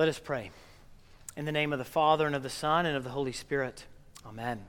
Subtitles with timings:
[0.00, 0.50] Let us pray.
[1.36, 3.84] In the name of the Father, and of the Son, and of the Holy Spirit.
[4.24, 4.64] Amen.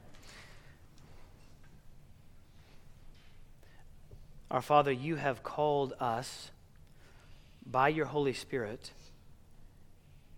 [4.51, 6.51] Our Father, you have called us
[7.65, 8.91] by your Holy Spirit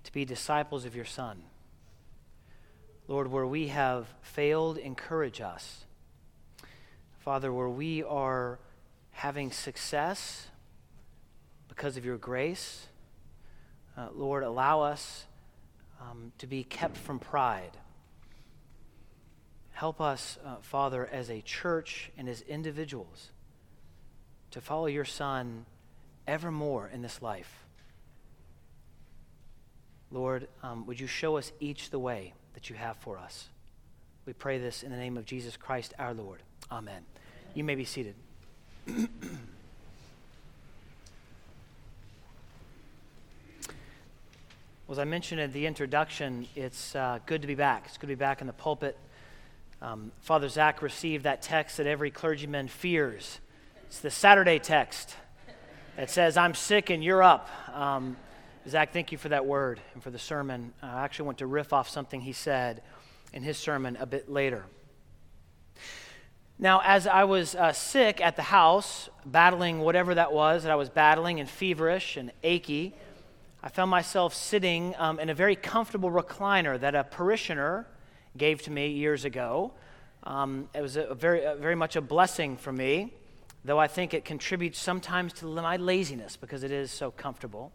[0.03, 1.41] to be disciples of your Son.
[3.07, 5.85] Lord, where we have failed, encourage us.
[7.17, 8.59] Father, where we are
[9.09, 10.49] having success
[11.67, 12.89] because of your grace,
[13.97, 15.25] uh, Lord, allow us
[16.01, 17.77] um, to be kept from pride.
[19.71, 23.31] Help us, uh, Father, as a church and as individuals
[24.51, 25.65] to follow your Son
[26.27, 27.65] evermore in this life.
[30.11, 33.49] Lord, um, would you show us each the way that you have for us?
[34.25, 36.41] We pray this in the name of Jesus Christ our Lord.
[36.71, 37.03] Amen.
[37.55, 38.15] You may be seated.
[44.93, 47.85] Well, as I mentioned in the introduction, it's uh, good to be back.
[47.87, 48.95] It's good to be back in the pulpit.
[49.81, 53.39] Um, Father Zach received that text that every clergyman fears.
[53.87, 55.15] It's the Saturday text
[55.95, 57.49] that says, I'm sick and you're up.
[57.73, 58.17] Um,
[58.69, 60.73] Zach, thank you for that word and for the sermon.
[60.83, 62.83] I actually want to riff off something he said
[63.33, 64.63] in his sermon a bit later.
[66.59, 70.75] Now, as I was uh, sick at the house, battling whatever that was that I
[70.75, 72.93] was battling and feverish and achy,
[73.65, 77.87] I found myself sitting um, in a very comfortable recliner that a parishioner
[78.35, 79.71] gave to me years ago.
[80.23, 83.13] Um, it was a, very, a, very much a blessing for me,
[83.63, 87.71] though I think it contributes sometimes to my laziness because it is so comfortable.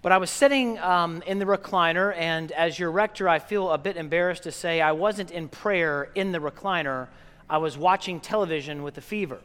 [0.00, 3.78] But I was sitting um, in the recliner, and as your rector, I feel a
[3.78, 7.08] bit embarrassed to say I wasn't in prayer in the recliner.
[7.50, 9.40] I was watching television with a fever.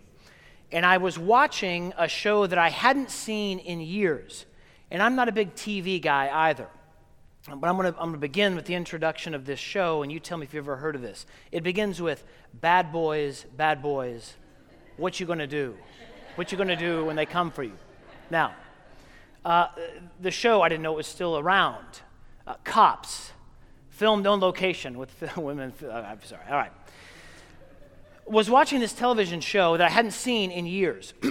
[0.71, 4.45] And I was watching a show that I hadn't seen in years.
[4.91, 6.67] And I'm not a big TV guy either.
[7.47, 10.19] But I'm going to I'm to begin with the introduction of this show, and you
[10.19, 11.25] tell me if you've ever heard of this.
[11.51, 14.35] It begins with Bad Boys, Bad Boys.
[14.97, 15.77] What you going to do?
[16.35, 17.73] What you going to do when they come for you?
[18.29, 18.53] Now,
[19.45, 19.67] uh,
[20.21, 22.01] the show, I didn't know it was still around.
[22.45, 23.31] Uh, Cops,
[23.89, 25.73] filmed on location with women.
[25.83, 26.71] Uh, I'm sorry, all right.
[28.25, 31.13] Was watching this television show that I hadn't seen in years.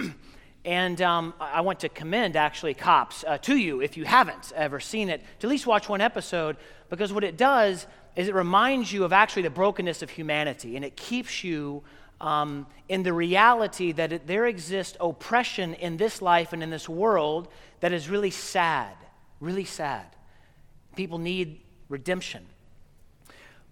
[0.65, 4.81] And um, I want to commend actually Cops uh, to you if you haven't ever
[4.81, 6.57] seen it, to at least watch one episode,
[6.91, 7.87] because what it does
[8.17, 11.83] is it reminds you of actually the brokenness of humanity, and it keeps you
[12.21, 16.89] um, in the reality that it, there exists oppression in this life and in this
[16.89, 17.49] world
[17.81, 18.97] that is really sad,
[19.41, 20.07] really sad.
[20.97, 22.45] People need redemption.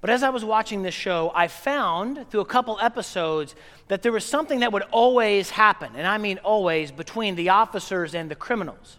[0.01, 3.55] But as I was watching this show, I found through a couple episodes
[3.89, 8.15] that there was something that would always happen, and I mean always, between the officers
[8.15, 8.99] and the criminals.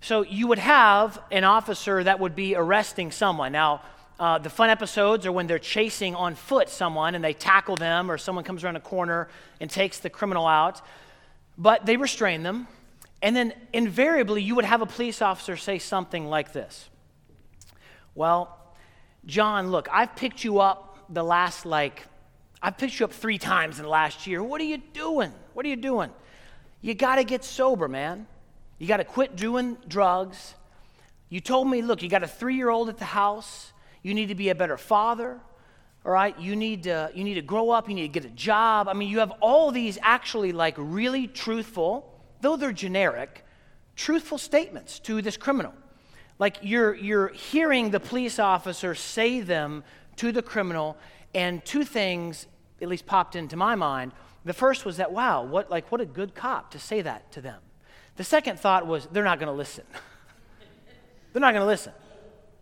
[0.00, 3.52] So you would have an officer that would be arresting someone.
[3.52, 3.82] Now,
[4.18, 8.10] uh, the fun episodes are when they're chasing on foot someone and they tackle them,
[8.10, 9.28] or someone comes around a corner
[9.60, 10.82] and takes the criminal out.
[11.56, 12.66] But they restrain them.
[13.22, 16.88] And then invariably, you would have a police officer say something like this
[18.14, 18.58] Well,
[19.26, 22.02] John, look, I've picked you up the last, like,
[22.62, 24.42] I've picked you up three times in the last year.
[24.42, 25.32] What are you doing?
[25.54, 26.10] What are you doing?
[26.80, 28.26] You got to get sober, man.
[28.78, 30.54] You got to quit doing drugs.
[31.30, 33.72] You told me, look, you got a three year old at the house.
[34.02, 35.40] You need to be a better father.
[36.04, 37.88] All right, you need to you need to grow up.
[37.88, 38.88] You need to get a job.
[38.88, 43.42] I mean, you have all these actually like really truthful, though they're generic,
[43.96, 45.72] truthful statements to this criminal.
[46.38, 49.84] Like you're, you're hearing the police officer say them
[50.16, 50.96] to the criminal,
[51.34, 52.46] and two things
[52.80, 54.12] at least popped into my mind.
[54.44, 57.40] The first was that, wow, what, like, what a good cop to say that to
[57.40, 57.60] them.
[58.16, 59.84] The second thought was, they're not going to listen.
[61.32, 61.92] they're not going to listen.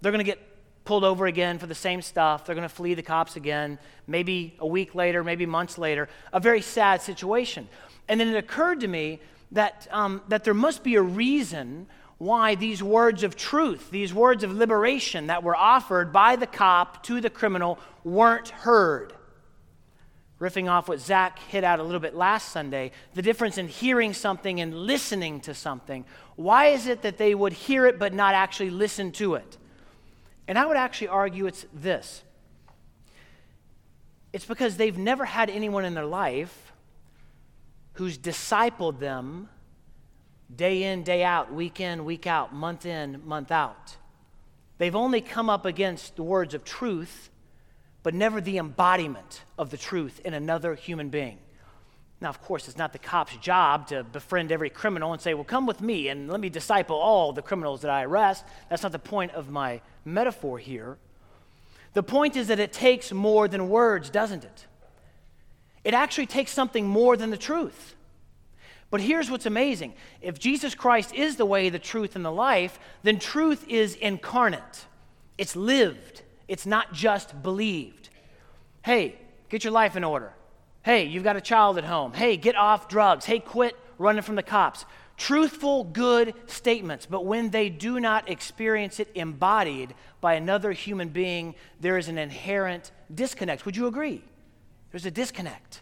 [0.00, 0.40] They're going to get
[0.84, 2.44] pulled over again for the same stuff.
[2.44, 6.08] They're going to flee the cops again, maybe a week later, maybe months later.
[6.32, 7.68] A very sad situation.
[8.08, 9.20] And then it occurred to me
[9.52, 11.86] that, um, that there must be a reason
[12.22, 17.02] why these words of truth, these words of liberation that were offered by the cop
[17.02, 19.12] to the criminal weren't heard.
[20.40, 24.14] Riffing off what Zach hit out a little bit last Sunday, the difference in hearing
[24.14, 26.04] something and listening to something.
[26.36, 29.58] Why is it that they would hear it but not actually listen to it?
[30.46, 32.22] And I would actually argue it's this
[34.32, 36.72] it's because they've never had anyone in their life
[37.94, 39.48] who's discipled them
[40.56, 43.96] day in, day out, week in, week out, month in, month out.
[44.78, 47.30] They've only come up against the words of truth,
[48.02, 51.38] but never the embodiment of the truth in another human being.
[52.20, 55.44] Now, of course, it's not the cop's job to befriend every criminal and say, Well,
[55.44, 58.44] come with me and let me disciple all the criminals that I arrest.
[58.70, 60.98] That's not the point of my metaphor here.
[61.94, 64.66] The point is that it takes more than words, doesn't it?
[65.84, 67.96] It actually takes something more than the truth.
[68.92, 72.78] But here's what's amazing if Jesus Christ is the way, the truth, and the life,
[73.02, 74.84] then truth is incarnate,
[75.38, 78.10] it's lived, it's not just believed.
[78.82, 79.16] Hey,
[79.48, 80.34] get your life in order.
[80.82, 82.12] Hey, you've got a child at home.
[82.12, 83.24] Hey, get off drugs.
[83.24, 84.84] Hey, quit running from the cops.
[85.16, 91.54] Truthful, good statements, but when they do not experience it embodied by another human being,
[91.80, 93.64] there is an inherent disconnect.
[93.64, 94.22] Would you agree?
[94.90, 95.80] There's a disconnect.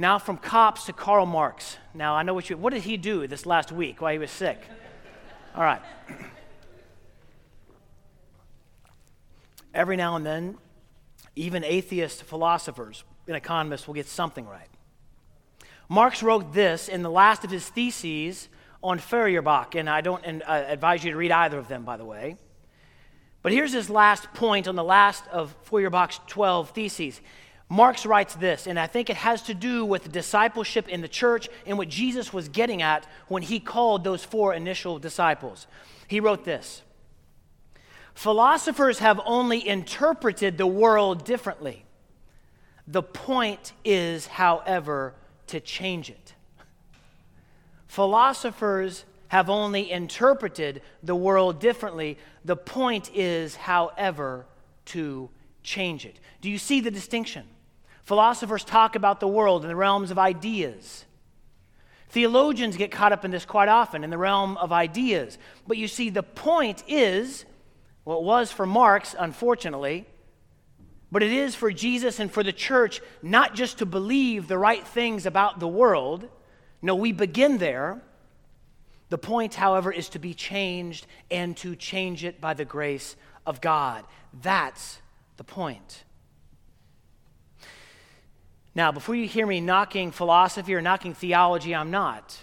[0.00, 1.76] Now, from cops to Karl Marx.
[1.92, 4.30] Now, I know what you, what did he do this last week while he was
[4.30, 4.58] sick?
[5.54, 5.82] All right.
[9.74, 10.56] Every now and then,
[11.36, 14.70] even atheist philosophers and economists will get something right.
[15.90, 18.48] Marx wrote this in the last of his theses
[18.82, 22.06] on Feuerbach, and I don't and advise you to read either of them, by the
[22.06, 22.38] way.
[23.42, 27.20] But here's his last point on the last of Feuerbach's 12 theses.
[27.72, 31.48] Marx writes this, and I think it has to do with discipleship in the church
[31.64, 35.68] and what Jesus was getting at when he called those four initial disciples.
[36.08, 36.82] He wrote this
[38.12, 41.84] Philosophers have only interpreted the world differently.
[42.88, 45.14] The point is, however,
[45.46, 46.34] to change it.
[47.86, 52.18] Philosophers have only interpreted the world differently.
[52.44, 54.44] The point is, however,
[54.86, 55.30] to
[55.62, 56.18] change it.
[56.40, 57.44] Do you see the distinction?
[58.04, 61.04] Philosophers talk about the world in the realms of ideas.
[62.08, 65.38] Theologians get caught up in this quite often in the realm of ideas.
[65.66, 67.44] But you see, the point is
[68.04, 70.06] well, it was for Marx, unfortunately,
[71.12, 74.86] but it is for Jesus and for the church not just to believe the right
[74.86, 76.28] things about the world.
[76.82, 78.00] No, we begin there.
[79.10, 83.60] The point, however, is to be changed and to change it by the grace of
[83.60, 84.04] God.
[84.40, 85.00] That's
[85.36, 86.04] the point.
[88.72, 92.38] Now, before you hear me knocking philosophy or knocking theology, I'm not.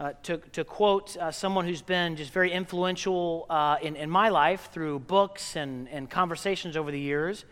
[0.00, 4.30] Uh, to, to quote uh, someone who's been just very influential uh, in, in my
[4.30, 7.44] life through books and, and conversations over the years,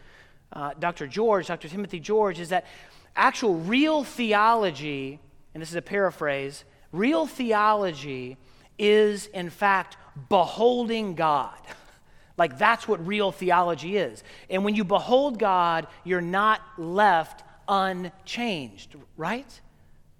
[0.52, 1.06] uh, Dr.
[1.06, 1.68] George, Dr.
[1.68, 2.66] Timothy George, is that
[3.14, 5.20] actual real theology,
[5.54, 8.36] and this is a paraphrase, real theology
[8.80, 9.96] is in fact
[10.28, 11.56] beholding God.
[12.36, 14.24] like that's what real theology is.
[14.50, 19.60] And when you behold God, you're not left unchanged, right?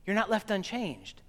[0.07, 1.21] You're not left unchanged.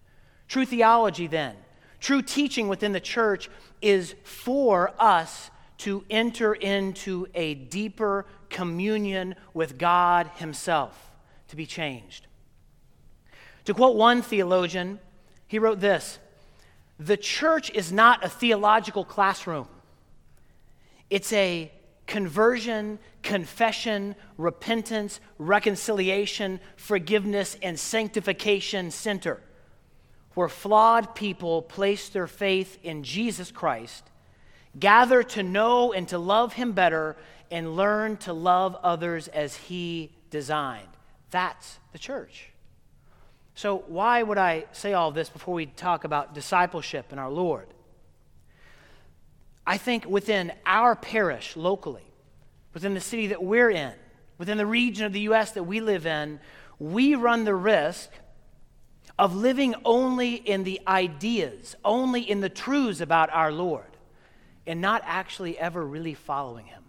[0.48, 1.56] True theology, then,
[2.00, 3.50] true teaching within the church
[3.82, 11.12] is for us to enter into a deeper communion with God Himself,
[11.48, 12.28] to be changed.
[13.66, 15.00] To quote one theologian,
[15.48, 16.20] he wrote this
[17.00, 19.68] The church is not a theological classroom,
[21.10, 21.72] it's a
[22.08, 29.42] conversion, confession, repentance, reconciliation, forgiveness, and sanctification center
[30.34, 34.04] where flawed people place their faith in Jesus Christ,
[34.80, 37.16] gather to know and to love Him better,
[37.52, 40.88] and learn to love others as He designed.
[41.30, 42.50] That's the church.
[43.56, 47.68] So, why would I say all this before we talk about discipleship and our Lord?
[49.66, 52.06] I think within our parish locally,
[52.74, 53.94] within the city that we're in,
[54.38, 55.52] within the region of the U.S.
[55.52, 56.40] that we live in,
[56.80, 58.10] we run the risk
[59.18, 63.86] of living only in the ideas, only in the truths about our Lord,
[64.66, 66.84] and not actually ever really following Him.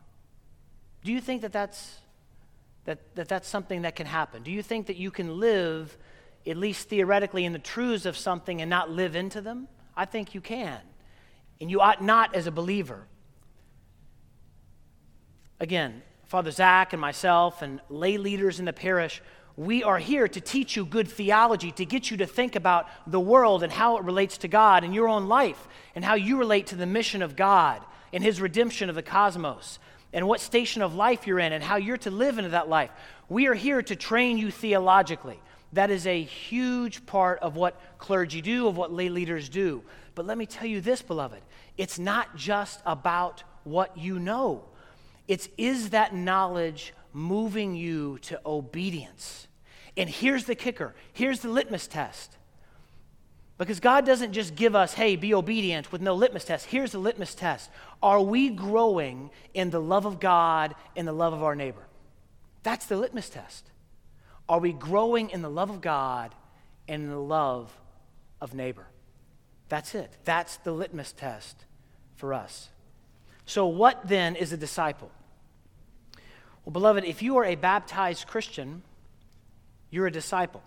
[1.04, 1.98] Do you think that that's,
[2.86, 4.42] that, that that's something that can happen?
[4.42, 5.96] Do you think that you can live,
[6.46, 9.68] at least theoretically, in the truths of something and not live into them?
[9.96, 10.80] I think you can.
[11.60, 13.06] And you ought not as a believer.
[15.60, 19.22] Again, Father Zach and myself and lay leaders in the parish
[19.56, 23.20] we are here to teach you good theology, to get you to think about the
[23.20, 26.68] world and how it relates to God and your own life, and how you relate
[26.68, 27.80] to the mission of God
[28.12, 29.78] and His redemption of the cosmos,
[30.12, 32.90] and what station of life you're in, and how you're to live into that life.
[33.28, 35.40] We are here to train you theologically.
[35.72, 39.82] That is a huge part of what clergy do, of what lay leaders do.
[40.14, 41.42] But let me tell you this, beloved
[41.76, 44.64] it's not just about what you know,
[45.26, 49.48] it's is that knowledge moving you to obedience.
[49.96, 52.36] And here's the kicker here's the litmus test.
[53.56, 56.66] Because God doesn't just give us, hey, be obedient with no litmus test.
[56.66, 57.70] Here's the litmus test
[58.02, 61.86] Are we growing in the love of God and the love of our neighbor?
[62.62, 63.70] That's the litmus test.
[64.48, 66.34] Are we growing in the love of God
[66.88, 67.72] and in the love
[68.40, 68.86] of neighbor?
[69.74, 70.12] That's it.
[70.22, 71.64] That's the litmus test
[72.14, 72.68] for us.
[73.44, 75.10] So, what then is a disciple?
[76.64, 78.84] Well, beloved, if you are a baptized Christian,
[79.90, 80.62] you're a disciple.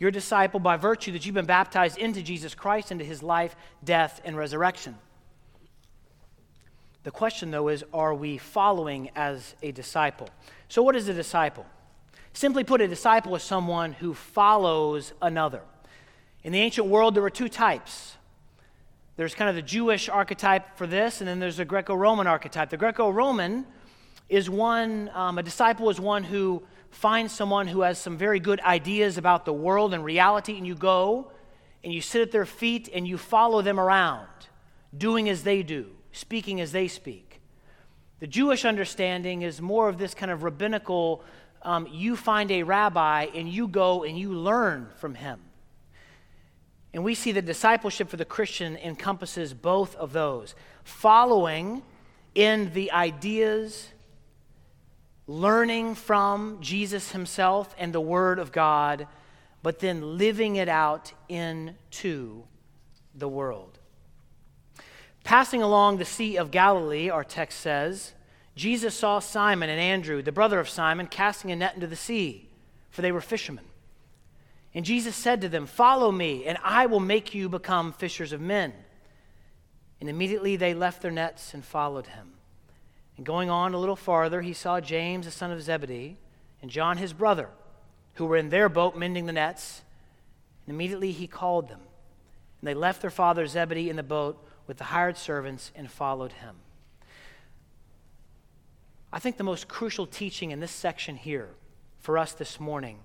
[0.00, 3.54] You're a disciple by virtue that you've been baptized into Jesus Christ, into his life,
[3.84, 4.96] death, and resurrection.
[7.04, 10.28] The question, though, is are we following as a disciple?
[10.68, 11.66] So, what is a disciple?
[12.32, 15.62] Simply put, a disciple is someone who follows another.
[16.44, 18.16] In the ancient world, there were two types.
[19.16, 22.70] There's kind of the Jewish archetype for this, and then there's the Greco Roman archetype.
[22.70, 23.66] The Greco Roman
[24.28, 28.60] is one, um, a disciple is one who finds someone who has some very good
[28.60, 31.30] ideas about the world and reality, and you go
[31.84, 34.28] and you sit at their feet and you follow them around,
[34.96, 37.40] doing as they do, speaking as they speak.
[38.20, 41.24] The Jewish understanding is more of this kind of rabbinical
[41.64, 45.40] um, you find a rabbi and you go and you learn from him.
[46.94, 51.82] And we see that discipleship for the Christian encompasses both of those following
[52.34, 53.88] in the ideas,
[55.26, 59.06] learning from Jesus himself and the Word of God,
[59.62, 62.44] but then living it out into
[63.14, 63.78] the world.
[65.24, 68.12] Passing along the Sea of Galilee, our text says,
[68.56, 72.48] Jesus saw Simon and Andrew, the brother of Simon, casting a net into the sea,
[72.90, 73.64] for they were fishermen.
[74.74, 78.40] And Jesus said to them, Follow me, and I will make you become fishers of
[78.40, 78.72] men.
[80.00, 82.32] And immediately they left their nets and followed him.
[83.16, 86.16] And going on a little farther, he saw James, the son of Zebedee,
[86.60, 87.48] and John, his brother,
[88.14, 89.82] who were in their boat mending the nets.
[90.66, 91.80] And immediately he called them.
[92.60, 96.32] And they left their father Zebedee in the boat with the hired servants and followed
[96.32, 96.56] him.
[99.12, 101.50] I think the most crucial teaching in this section here
[101.98, 103.00] for us this morning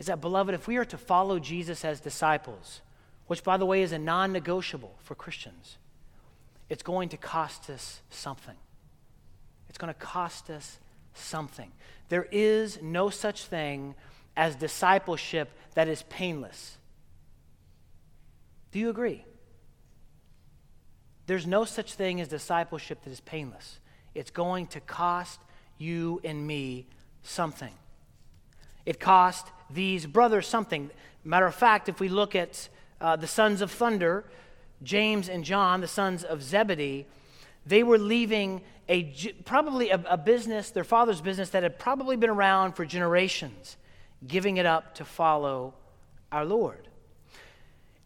[0.00, 2.80] is that, beloved, if we are to follow Jesus as disciples,
[3.26, 5.76] which, by the way, is a non negotiable for Christians,
[6.70, 8.56] it's going to cost us something.
[9.68, 10.78] It's going to cost us
[11.12, 11.70] something.
[12.08, 13.94] There is no such thing
[14.36, 16.78] as discipleship that is painless.
[18.72, 19.24] Do you agree?
[21.26, 23.78] There's no such thing as discipleship that is painless.
[24.14, 25.40] It's going to cost
[25.76, 26.86] you and me
[27.22, 27.74] something.
[28.86, 30.90] It cost these brothers something.
[31.24, 32.68] Matter of fact, if we look at
[33.00, 34.24] uh, the sons of thunder,
[34.82, 37.06] James and John, the sons of Zebedee,
[37.66, 39.04] they were leaving a
[39.44, 43.76] probably a, a business, their father's business that had probably been around for generations,
[44.26, 45.74] giving it up to follow
[46.32, 46.88] our Lord.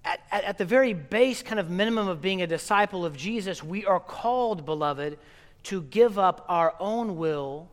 [0.04, 3.64] At, at, at, the very base, kind of minimum of being a disciple of Jesus,
[3.64, 5.18] we are called, beloved,
[5.64, 7.70] to give up our own will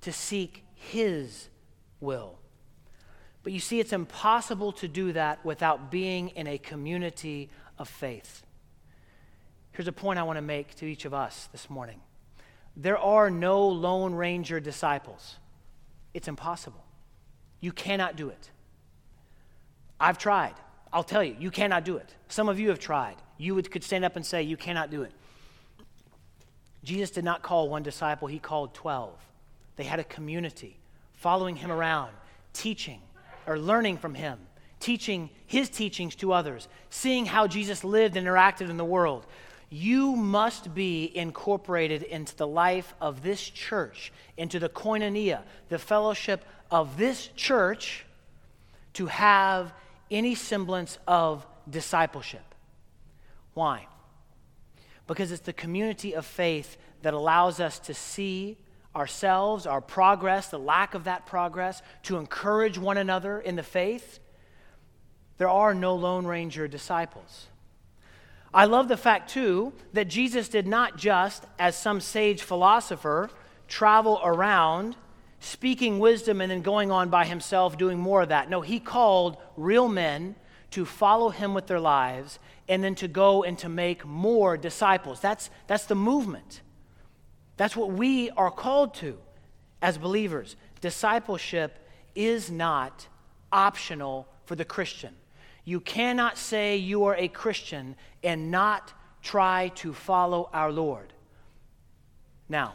[0.00, 1.48] to seek His
[2.00, 2.38] will.
[3.42, 7.48] But you see, it's impossible to do that without being in a community
[7.78, 8.42] of faith.
[9.72, 12.00] Here's a point I want to make to each of us this morning
[12.76, 15.36] there are no Lone Ranger disciples.
[16.12, 16.84] It's impossible.
[17.60, 18.50] You cannot do it.
[19.98, 20.54] I've tried.
[20.92, 22.14] I'll tell you, you cannot do it.
[22.28, 23.16] Some of you have tried.
[23.38, 25.12] You would, could stand up and say, You cannot do it.
[26.84, 29.12] Jesus did not call one disciple, he called 12.
[29.76, 30.78] They had a community
[31.16, 32.12] following him around,
[32.52, 33.00] teaching
[33.46, 34.38] or learning from him,
[34.80, 39.26] teaching his teachings to others, seeing how Jesus lived and interacted in the world.
[39.68, 46.44] You must be incorporated into the life of this church, into the koinonia, the fellowship
[46.70, 48.06] of this church,
[48.94, 49.72] to have
[50.10, 52.54] any semblance of discipleship.
[53.54, 53.86] Why?
[55.06, 58.56] because it's the community of faith that allows us to see
[58.96, 64.18] ourselves, our progress, the lack of that progress, to encourage one another in the faith.
[65.38, 67.46] There are no Lone Ranger disciples.
[68.54, 73.28] I love the fact, too, that Jesus did not just, as some sage philosopher,
[73.68, 74.96] travel around
[75.40, 78.48] speaking wisdom and then going on by himself doing more of that.
[78.48, 80.34] No, he called real men
[80.70, 82.38] to follow him with their lives
[82.68, 85.20] and then to go and to make more disciples.
[85.20, 86.62] That's, that's the movement.
[87.56, 89.18] That's what we are called to
[89.80, 90.56] as believers.
[90.80, 91.78] Discipleship
[92.14, 93.06] is not
[93.52, 95.14] optional for the Christian.
[95.64, 101.12] You cannot say you are a Christian and not try to follow our Lord.
[102.48, 102.74] Now,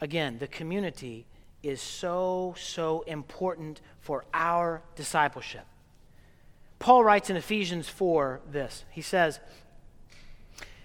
[0.00, 1.26] again, the community
[1.62, 5.64] is so, so important for our discipleship.
[6.80, 8.84] Paul writes in Ephesians 4 this.
[8.90, 9.38] He says,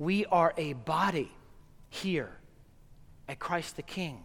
[0.00, 1.30] We are a body
[1.90, 2.30] here
[3.28, 4.24] at Christ the King.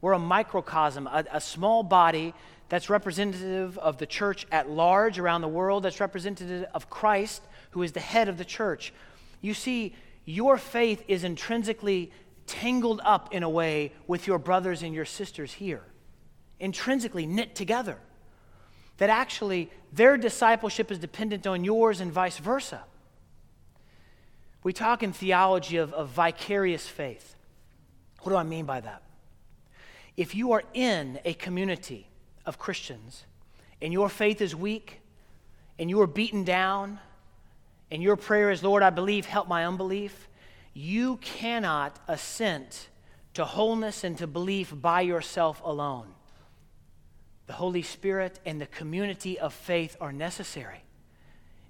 [0.00, 2.32] We're a microcosm, a, a, small body
[2.68, 7.82] that's representative of the church at large around the world, that's representative of Christ, who
[7.82, 8.92] is the head of the church.
[9.40, 12.12] You see, your faith is intrinsically
[12.46, 15.82] tangled up in a way with your brothers and your sisters here,
[16.60, 17.98] intrinsically knit together.
[18.98, 22.84] That actually their discipleship is dependent on yours and vice versa.
[24.66, 27.36] We talk in theology of, of vicarious faith.
[28.22, 29.00] What do I mean by that?
[30.16, 32.08] If you are in a community
[32.44, 33.26] of Christians
[33.80, 35.02] and your faith is weak
[35.78, 36.98] and you are beaten down
[37.92, 40.26] and your prayer is, Lord, I believe, help my unbelief,
[40.74, 42.88] you cannot assent
[43.34, 46.08] to wholeness and to belief by yourself alone.
[47.46, 50.82] The Holy Spirit and the community of faith are necessary.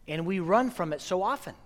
[0.08, 1.56] And we run from it so often.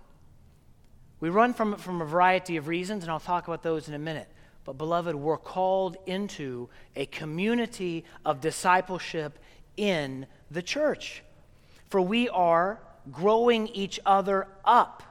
[1.21, 3.93] We run from it from a variety of reasons, and I'll talk about those in
[3.93, 4.27] a minute.
[4.65, 9.39] But, beloved, we're called into a community of discipleship
[9.77, 11.23] in the church.
[11.89, 15.03] For we are growing each other up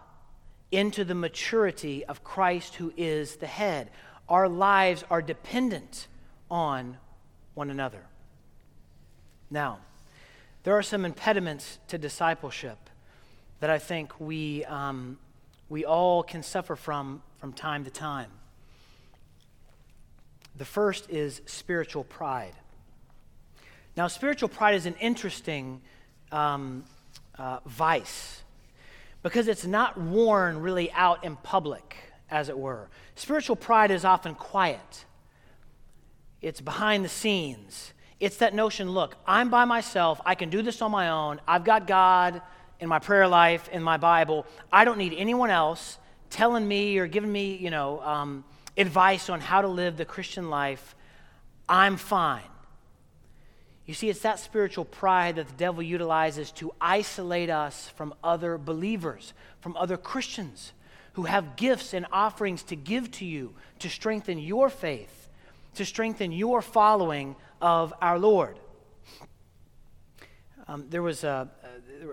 [0.70, 3.90] into the maturity of Christ, who is the head.
[4.28, 6.06] Our lives are dependent
[6.50, 6.98] on
[7.54, 8.02] one another.
[9.50, 9.78] Now,
[10.62, 12.78] there are some impediments to discipleship
[13.60, 15.18] that I think we, um,
[15.70, 18.30] we all can suffer from from time to time.
[20.56, 22.52] The first is spiritual pride.
[23.96, 25.80] Now, spiritual pride is an interesting
[26.30, 26.84] um,
[27.38, 28.42] uh, vice
[29.22, 31.96] because it's not worn really out in public,
[32.30, 32.88] as it were.
[33.14, 35.04] Spiritual pride is often quiet,
[36.42, 37.92] it's behind the scenes.
[38.18, 41.64] It's that notion look, I'm by myself, I can do this on my own, I've
[41.64, 42.42] got God
[42.80, 45.98] in my prayer life, in my Bible, I don't need anyone else
[46.30, 48.44] telling me or giving me, you know, um,
[48.76, 50.94] advice on how to live the Christian life,
[51.68, 52.42] I'm fine.
[53.86, 58.56] You see, it's that spiritual pride that the devil utilizes to isolate us from other
[58.56, 60.72] believers, from other Christians
[61.14, 65.28] who have gifts and offerings to give to you to strengthen your faith,
[65.74, 68.58] to strengthen your following of our Lord.
[70.68, 71.48] Um, there was a,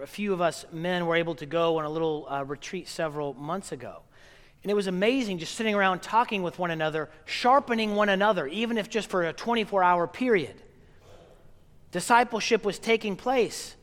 [0.02, 3.34] a, few of us men were able to go on a little uh, retreat several
[3.34, 4.02] months ago.
[4.64, 8.78] And it was amazing just sitting around talking with one another, sharpening one another, even
[8.78, 10.62] if just for a 24 hour period.
[11.92, 13.76] Discipleship was taking place.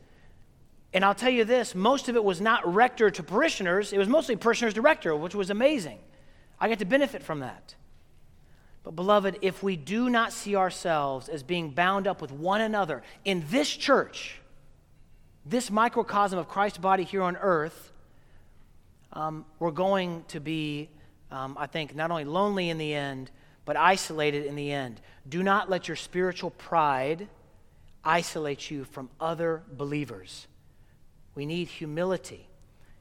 [0.93, 4.07] And I'll tell you this most of it was not rector to parishioners, it was
[4.07, 5.99] mostly parishioners to rector, which was amazing.
[6.59, 7.75] I get to benefit from that.
[8.83, 13.01] But, beloved, if we do not see ourselves as being bound up with one another
[13.25, 14.39] in this church,
[15.45, 17.91] this microcosm of Christ's body here on earth,
[19.13, 20.89] um, we're going to be,
[21.31, 23.31] um, I think, not only lonely in the end,
[23.63, 25.01] but isolated in the end.
[25.27, 27.27] Do not let your spiritual pride
[28.03, 30.47] isolate you from other believers.
[31.33, 32.47] We need humility.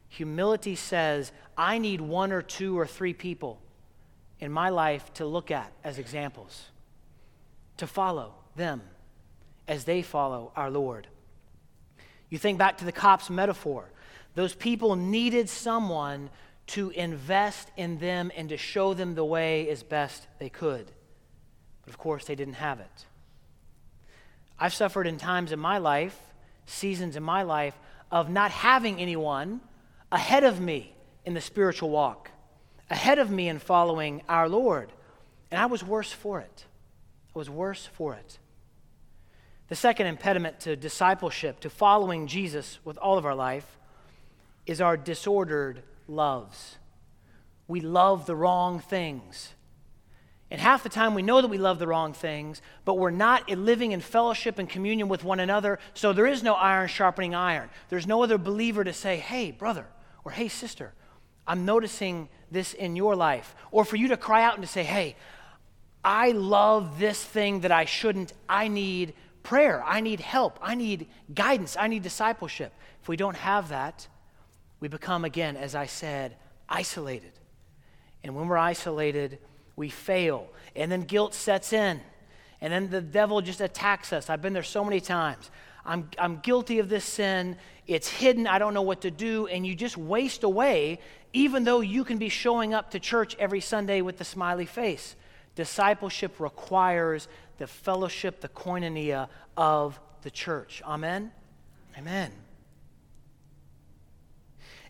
[0.08, 3.60] Humility says, I need one or two or three people
[4.40, 6.66] in my life to look at as examples,
[7.76, 8.82] to follow them
[9.66, 11.08] as they follow our Lord.
[12.34, 13.84] You think back to the cops metaphor.
[14.34, 16.30] Those people needed someone
[16.66, 20.90] to invest in them and to show them the way as best they could.
[21.84, 23.06] But of course, they didn't have it.
[24.58, 26.18] I've suffered in times in my life,
[26.66, 27.78] seasons in my life,
[28.10, 29.60] of not having anyone
[30.10, 30.92] ahead of me
[31.24, 32.32] in the spiritual walk,
[32.90, 34.90] ahead of me in following our Lord.
[35.52, 36.64] And I was worse for it.
[37.32, 38.40] I was worse for it.
[39.68, 43.78] The second impediment to discipleship, to following Jesus with all of our life,
[44.66, 46.76] is our disordered loves.
[47.66, 49.54] We love the wrong things.
[50.50, 53.48] And half the time we know that we love the wrong things, but we're not
[53.50, 57.70] living in fellowship and communion with one another, so there is no iron sharpening iron.
[57.88, 59.86] There's no other believer to say, hey, brother,
[60.24, 60.92] or hey, sister,
[61.46, 63.54] I'm noticing this in your life.
[63.70, 65.16] Or for you to cry out and to say, hey,
[66.04, 68.32] I love this thing that I shouldn't.
[68.48, 69.84] I need prayer.
[69.86, 70.58] I need help.
[70.60, 71.76] I need guidance.
[71.78, 72.72] I need discipleship.
[73.00, 74.08] If we don't have that,
[74.80, 76.36] we become, again, as I said,
[76.68, 77.32] isolated.
[78.24, 79.38] And when we're isolated,
[79.76, 80.48] we fail.
[80.74, 82.00] And then guilt sets in.
[82.60, 84.28] And then the devil just attacks us.
[84.28, 85.50] I've been there so many times.
[85.84, 87.56] I'm, I'm guilty of this sin.
[87.86, 88.46] It's hidden.
[88.46, 89.46] I don't know what to do.
[89.46, 91.00] And you just waste away,
[91.34, 95.16] even though you can be showing up to church every Sunday with the smiley face.
[95.54, 97.28] Discipleship requires
[97.58, 100.82] the fellowship, the koinonia of the church.
[100.84, 101.30] Amen?
[101.96, 102.32] Amen.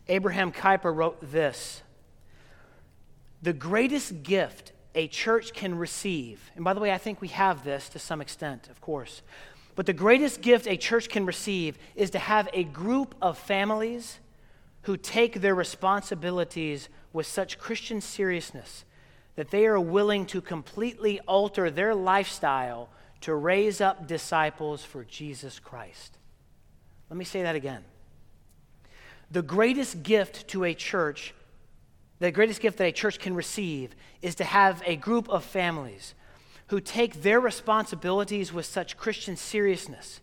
[0.09, 1.83] Abraham Kuyper wrote this
[3.43, 7.65] The greatest gift a church can receive, and by the way, I think we have
[7.65, 9.23] this to some extent, of course,
[9.75, 14.21] but the greatest gift a church can receive is to have a group of families
[14.83, 18.85] who take their responsibilities with such Christian seriousness
[19.37, 22.89] that they are willing to completely alter their lifestyle
[23.21, 26.19] to raise up disciples for Jesus Christ.
[27.11, 27.85] Let me say that again.
[29.31, 31.35] The greatest gift to a church,
[32.19, 36.15] the greatest gift that a church can receive, is to have a group of families
[36.69, 40.21] who take their responsibilities with such Christian seriousness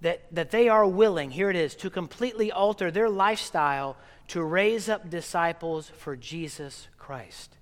[0.00, 3.96] that, that they are willing, here it is, to completely alter their lifestyle
[4.28, 7.56] to raise up disciples for Jesus Christ.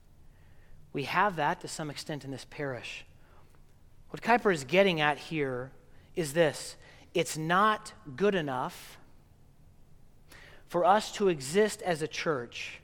[0.99, 3.05] We have that to some extent in this parish.
[4.11, 5.71] What Kuyper is getting at here
[6.17, 6.75] is this
[7.15, 8.99] it's not good enough
[10.67, 12.81] for us to exist as a church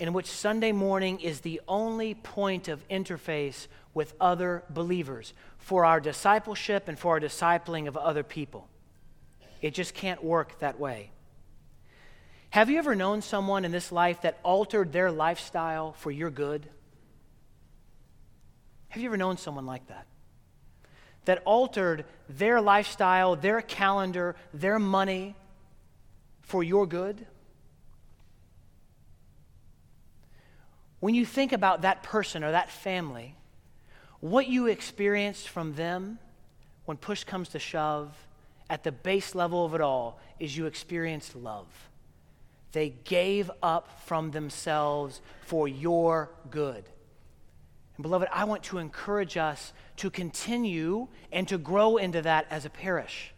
[0.00, 6.00] in which Sunday morning is the only point of interface with other believers for our
[6.00, 8.66] discipleship and for our discipling of other people.
[9.60, 11.12] It just can't work that way.
[12.50, 16.68] Have you ever known someone in this life that altered their lifestyle for your good?
[18.92, 20.04] Have you ever known someone like that?
[21.24, 25.34] That altered their lifestyle, their calendar, their money
[26.42, 27.26] for your good?
[31.00, 33.34] When you think about that person or that family,
[34.20, 36.18] what you experienced from them
[36.84, 38.14] when push comes to shove,
[38.68, 41.66] at the base level of it all, is you experienced love.
[42.72, 46.84] They gave up from themselves for your good.
[48.02, 52.70] Beloved, I want to encourage us to continue and to grow into that as a
[52.70, 53.32] parish.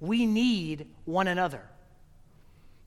[0.00, 1.62] We need one another.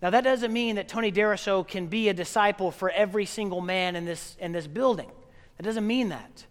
[0.02, 3.96] Now, that doesn't mean that Tony Deriso can be a disciple for every single man
[3.96, 5.12] in this, in this building.
[5.58, 6.46] That doesn't mean that.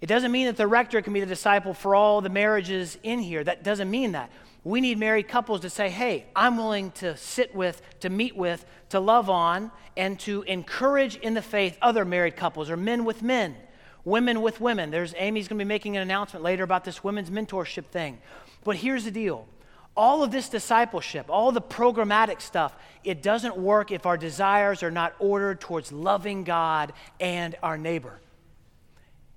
[0.00, 3.18] It doesn't mean that the rector can be the disciple for all the marriages in
[3.18, 3.44] here.
[3.44, 4.32] That doesn't mean that.
[4.64, 8.64] We need married couples to say, hey, I'm willing to sit with, to meet with,
[8.90, 13.22] to love on, and to encourage in the faith other married couples or men with
[13.22, 13.56] men,
[14.04, 14.90] women with women.
[14.90, 18.18] There's Amy's going to be making an announcement later about this women's mentorship thing.
[18.64, 19.46] But here's the deal
[19.94, 24.90] all of this discipleship, all the programmatic stuff, it doesn't work if our desires are
[24.90, 28.20] not ordered towards loving God and our neighbor.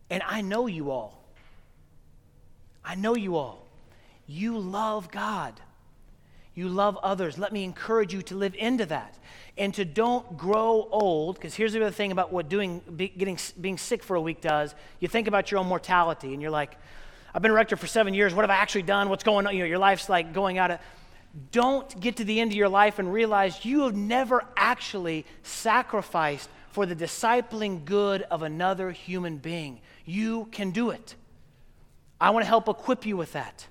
[0.10, 1.24] And I know you all.
[2.86, 3.65] I know you all.
[4.28, 5.60] You love God.
[6.56, 7.38] You love others.
[7.38, 9.18] Let me encourage you to live into that
[9.58, 11.36] and to don't grow old.
[11.36, 14.42] Because here's the other thing about what doing, be, getting, being sick for a week
[14.42, 14.74] does.
[15.00, 16.78] You think about your own mortality and you're like,
[17.34, 18.34] I've been a rector for seven years.
[18.34, 19.10] What have I actually done?
[19.10, 19.54] What's going on?
[19.54, 20.80] You know, your life's like going out of.
[21.52, 26.50] Don't get to the end of your life and realize you have never actually sacrificed
[26.72, 29.82] for the discipling good of another human being.
[30.06, 31.16] You can do it.
[32.22, 33.68] I want to help equip you with that.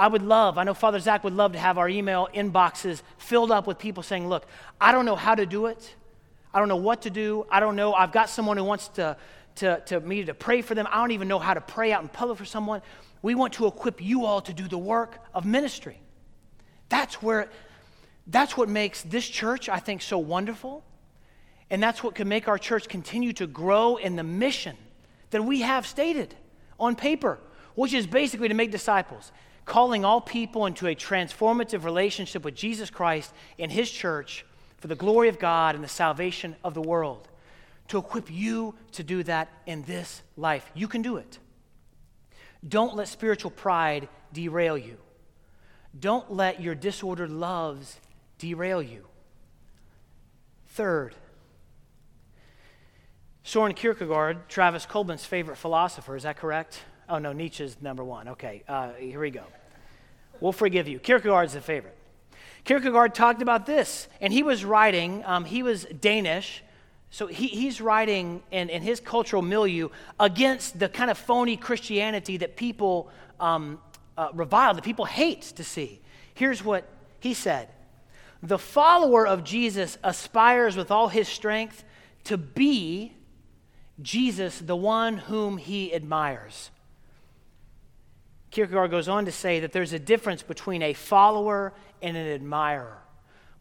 [0.00, 3.50] I would love, I know Father Zach would love to have our email inboxes filled
[3.50, 4.46] up with people saying, Look,
[4.80, 5.94] I don't know how to do it.
[6.54, 7.46] I don't know what to do.
[7.50, 7.92] I don't know.
[7.92, 9.18] I've got someone who wants to,
[9.56, 10.88] to, to me to pray for them.
[10.90, 12.80] I don't even know how to pray out in public for someone.
[13.20, 16.00] We want to equip you all to do the work of ministry.
[16.88, 17.50] That's where,
[18.26, 20.82] that's what makes this church, I think, so wonderful.
[21.68, 24.78] And that's what can make our church continue to grow in the mission
[25.28, 26.34] that we have stated
[26.78, 27.38] on paper,
[27.74, 29.30] which is basically to make disciples
[29.64, 34.44] calling all people into a transformative relationship with Jesus Christ and His church
[34.78, 37.28] for the glory of God and the salvation of the world.
[37.88, 40.70] To equip you to do that in this life.
[40.74, 41.38] You can do it.
[42.66, 44.96] Don't let spiritual pride derail you.
[45.98, 47.98] Don't let your disordered loves
[48.38, 49.06] derail you.
[50.68, 51.14] Third,
[53.42, 56.82] Soren Kierkegaard, Travis Kolben's favorite philosopher, is that correct?
[57.10, 58.28] Oh, no, Nietzsche's number one.
[58.28, 59.42] Okay, uh, here we go.
[60.40, 61.00] We'll forgive you.
[61.00, 61.96] Kierkegaard's the favorite.
[62.64, 66.62] Kierkegaard talked about this, and he was writing, um, he was Danish,
[67.10, 69.88] so he, he's writing in, in his cultural milieu
[70.20, 73.80] against the kind of phony Christianity that people um,
[74.16, 76.00] uh, revile, that people hate to see.
[76.34, 77.68] Here's what he said
[78.40, 81.82] The follower of Jesus aspires with all his strength
[82.24, 83.14] to be
[84.00, 86.70] Jesus, the one whom he admires.
[88.50, 92.98] Kierkegaard goes on to say that there's a difference between a follower and an admirer.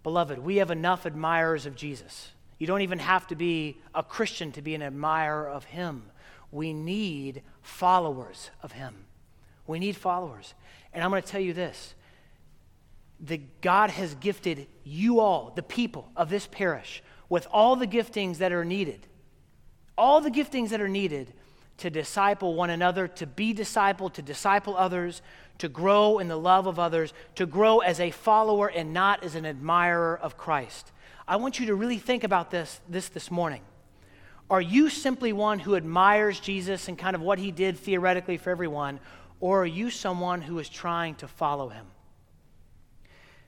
[0.04, 2.32] Beloved, we have enough admirers of Jesus.
[2.58, 6.04] You don't even have to be a Christian to be an admirer of him.
[6.52, 8.96] We need followers of him.
[9.68, 10.56] We need followers.
[10.94, 11.94] And I'm going to tell you this
[13.22, 18.38] that God has gifted you all, the people of this parish, with all the giftings
[18.38, 19.06] that are needed.
[19.98, 21.34] All the giftings that are needed
[21.80, 25.22] to disciple one another, to be discipled, to disciple others,
[25.58, 29.36] to grow in the love of others, to grow as a follower and not as
[29.36, 30.92] an admirer of Christ.
[31.28, 33.62] I want you to really think about this this, this morning.
[34.50, 38.50] Are you simply one who admires Jesus and kind of what he did theoretically for
[38.50, 39.00] everyone,
[39.40, 41.86] or are you someone who is trying to follow him?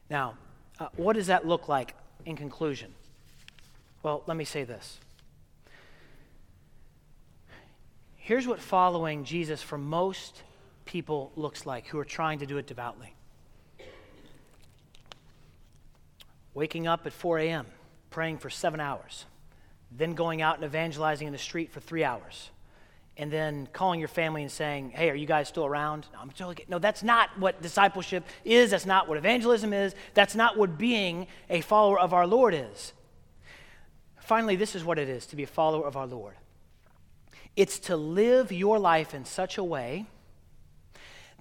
[0.09, 0.37] Now,
[0.79, 2.93] uh, what does that look like in conclusion?
[4.03, 4.99] Well, let me say this.
[8.31, 10.43] Here's what following Jesus for most
[10.85, 13.13] people looks like who are trying to do it devoutly
[16.53, 17.65] waking up at 4 a.m.,
[18.09, 19.25] praying for seven hours,
[19.91, 22.51] then going out and evangelizing in the street for three hours,
[23.17, 26.07] and then calling your family and saying, Hey, are you guys still around?
[26.13, 28.71] No, I'm totally no, that's not what discipleship is.
[28.71, 29.93] That's not what evangelism is.
[30.13, 32.93] That's not what being a follower of our Lord is.
[34.21, 36.35] Finally, this is what it is to be a follower of our Lord
[37.55, 40.05] it's to live your life in such a way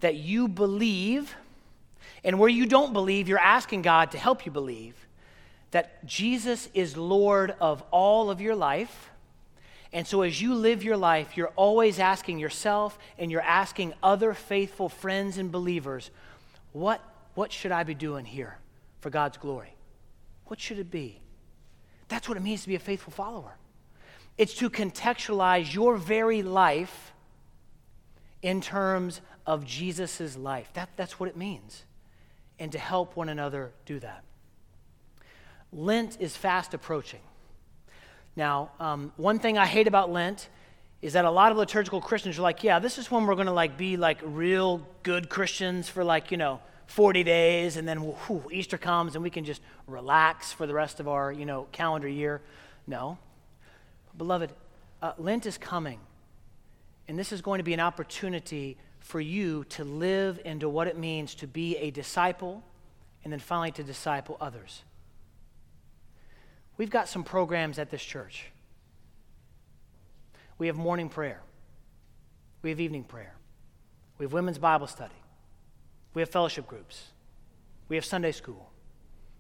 [0.00, 1.34] that you believe,
[2.24, 4.94] and where you don't believe, you're asking God to help you believe
[5.70, 9.10] that Jesus is Lord of all of your life.
[9.92, 14.34] And so, as you live your life, you're always asking yourself and you're asking other
[14.34, 16.10] faithful friends and believers,
[16.72, 17.00] what,
[17.34, 18.56] what should I be doing here
[19.00, 19.74] for God's glory?
[20.46, 21.20] What should it be?
[22.08, 23.56] That's what it means to be a faithful follower.
[24.40, 27.12] It's to contextualize your very life
[28.40, 30.70] in terms of Jesus' life.
[30.72, 31.84] That, that's what it means.
[32.58, 34.24] And to help one another do that.
[35.74, 37.20] Lent is fast approaching.
[38.34, 40.48] Now, um, one thing I hate about Lent
[41.02, 43.46] is that a lot of liturgical Christians are like, yeah, this is when we're going
[43.46, 47.98] to like be like real good Christians for like, you know, 40 days and then
[47.98, 51.66] whew, Easter comes and we can just relax for the rest of our, you know,
[51.72, 52.40] calendar year.
[52.86, 53.18] No.
[54.20, 54.52] Beloved,
[55.00, 55.98] uh, Lent is coming,
[57.08, 60.98] and this is going to be an opportunity for you to live into what it
[60.98, 62.62] means to be a disciple
[63.24, 64.82] and then finally to disciple others.
[66.76, 68.50] We've got some programs at this church.
[70.58, 71.40] We have morning prayer,
[72.60, 73.32] we have evening prayer,
[74.18, 75.14] we have women's Bible study,
[76.12, 77.04] we have fellowship groups,
[77.88, 78.70] we have Sunday school,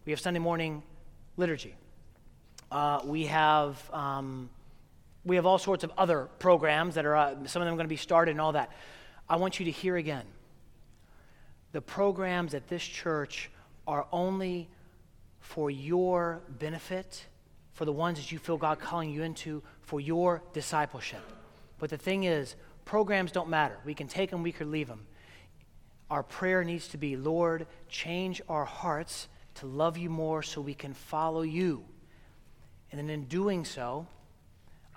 [0.06, 0.82] we have Sunday morning
[1.36, 1.74] liturgy,
[2.72, 3.78] uh, we have.
[3.92, 4.48] Um,
[5.24, 7.88] we have all sorts of other programs that are, uh, some of them going to
[7.88, 8.70] be started and all that.
[9.28, 10.24] I want you to hear again
[11.72, 13.50] the programs at this church
[13.86, 14.68] are only
[15.38, 17.26] for your benefit,
[17.72, 21.22] for the ones that you feel God calling you into, for your discipleship.
[21.78, 23.78] But the thing is, programs don't matter.
[23.84, 25.06] We can take them, we could leave them.
[26.10, 30.74] Our prayer needs to be Lord, change our hearts to love you more so we
[30.74, 31.84] can follow you.
[32.90, 34.06] And then in doing so,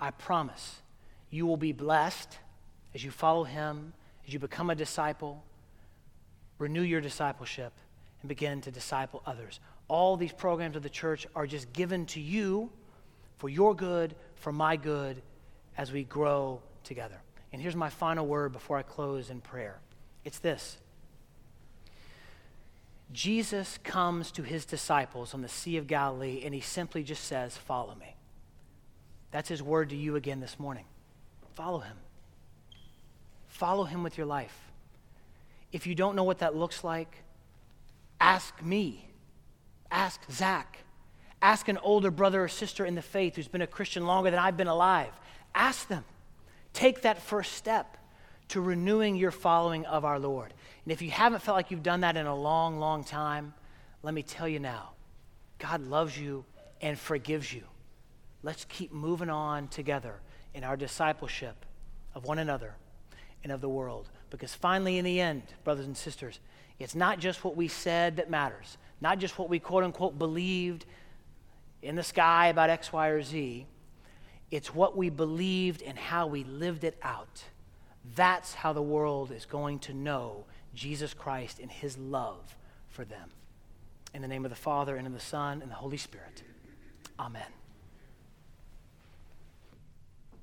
[0.04, 0.82] I promise
[1.30, 2.36] you will be blessed
[2.94, 3.94] as you follow him,
[4.26, 5.42] as you become a disciple,
[6.58, 7.72] renew your discipleship,
[8.20, 9.60] and begin to disciple others.
[9.88, 12.68] All these programs of the church are just given to you
[13.38, 15.22] for your good, for my good,
[15.78, 17.16] as we grow together.
[17.54, 19.78] And here's my final word before I close in prayer
[20.22, 20.76] it's this
[23.10, 27.56] Jesus comes to his disciples on the Sea of Galilee, and he simply just says,
[27.56, 28.13] Follow me.
[29.34, 30.84] That's his word to you again this morning.
[31.54, 31.96] Follow him.
[33.48, 34.56] Follow him with your life.
[35.72, 37.24] If you don't know what that looks like,
[38.20, 39.08] ask me.
[39.90, 40.78] Ask Zach.
[41.42, 44.38] Ask an older brother or sister in the faith who's been a Christian longer than
[44.38, 45.10] I've been alive.
[45.52, 46.04] Ask them.
[46.72, 47.96] Take that first step
[48.50, 50.54] to renewing your following of our Lord.
[50.84, 53.52] And if you haven't felt like you've done that in a long, long time,
[54.00, 54.90] let me tell you now
[55.58, 56.44] God loves you
[56.80, 57.64] and forgives you
[58.44, 60.20] let's keep moving on together
[60.52, 61.64] in our discipleship
[62.14, 62.74] of one another
[63.42, 64.10] and of the world.
[64.30, 66.38] Because finally, in the end, brothers and sisters,
[66.78, 70.84] it's not just what we said that matters, not just what we quote unquote believed
[71.82, 73.66] in the sky about X, Y, or Z.
[74.50, 77.42] It's what we believed and how we lived it out.
[78.14, 82.56] That's how the world is going to know Jesus Christ and his love
[82.88, 83.30] for them.
[84.12, 86.42] In the name of the Father, and of the Son, and the Holy Spirit.
[87.18, 87.63] Amen.